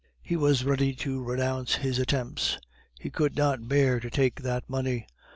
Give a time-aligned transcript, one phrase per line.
[0.23, 2.57] He was ready to renounce his attempts;
[2.99, 5.05] he could not bear to take that money.